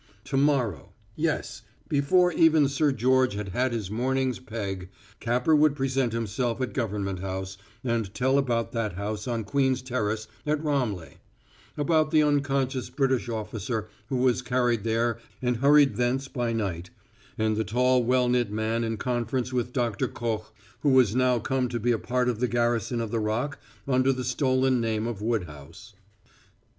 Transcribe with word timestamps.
To 0.25 0.35
morrow 0.35 0.93
yes, 1.15 1.61
before 1.87 2.33
ever 2.35 2.67
Sir 2.67 2.91
George 2.91 3.35
had 3.35 3.49
had 3.49 3.71
his 3.71 3.91
morning's 3.91 4.39
peg, 4.39 4.89
Capper 5.19 5.55
would 5.55 5.75
present 5.75 6.11
himself 6.11 6.59
at 6.59 6.73
Government 6.73 7.19
House 7.19 7.55
and 7.83 8.11
tell 8.11 8.39
about 8.39 8.71
that 8.71 8.93
house 8.93 9.27
on 9.27 9.43
Queen's 9.43 9.83
Terrace 9.83 10.27
at 10.43 10.59
Ramleh; 10.63 11.17
about 11.77 12.09
the 12.09 12.23
unconscious 12.23 12.89
British 12.89 13.29
officer 13.29 13.89
who 14.07 14.15
was 14.17 14.41
carried 14.41 14.83
there 14.83 15.19
and 15.39 15.57
hurried 15.57 15.97
thence 15.97 16.27
by 16.27 16.51
night, 16.51 16.89
and 17.37 17.55
the 17.55 17.63
tall 17.63 18.03
well 18.03 18.27
knit 18.27 18.49
man 18.51 18.83
in 18.83 18.97
conference 18.97 19.53
with 19.53 19.71
Doctor 19.71 20.07
Koch 20.07 20.51
who 20.79 20.89
was 20.89 21.15
now 21.15 21.37
come 21.37 21.69
to 21.69 21.79
be 21.79 21.91
a 21.91 21.99
part 21.99 22.27
of 22.27 22.39
the 22.39 22.47
garrison 22.47 23.01
of 23.01 23.11
the 23.11 23.19
Rock 23.19 23.59
under 23.87 24.11
the 24.11 24.23
stolen 24.23 24.81
name 24.81 25.05
of 25.05 25.21
Woodhouse. 25.21 25.93